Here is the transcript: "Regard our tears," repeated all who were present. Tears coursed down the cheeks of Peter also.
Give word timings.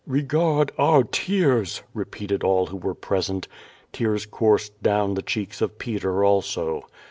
"Regard 0.07 0.71
our 0.79 1.03
tears," 1.03 1.83
repeated 1.93 2.41
all 2.43 2.65
who 2.65 2.77
were 2.77 2.95
present. 2.95 3.47
Tears 3.93 4.25
coursed 4.25 4.81
down 4.81 5.13
the 5.13 5.21
cheeks 5.21 5.61
of 5.61 5.77
Peter 5.77 6.23
also. 6.25 6.87